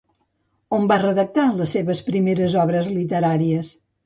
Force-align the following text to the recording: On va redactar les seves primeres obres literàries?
On 0.77 0.87
va 0.91 0.97
redactar 1.03 1.43
les 1.59 1.75
seves 1.77 2.01
primeres 2.09 2.57
obres 2.65 2.89
literàries? 2.97 3.71